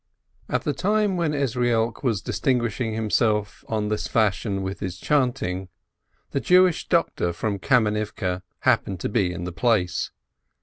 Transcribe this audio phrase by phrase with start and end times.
[0.49, 5.69] At the time when Ezrielk was distinguishing himself on this fashion with his chanting,
[6.31, 10.09] the Jewish doctor from Kamenivke happened to be in the place.